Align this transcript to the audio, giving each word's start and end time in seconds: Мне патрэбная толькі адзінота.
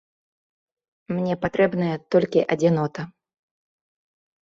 Мне 1.13 1.35
патрэбная 1.45 1.93
толькі 2.17 2.47
адзінота. 2.57 3.01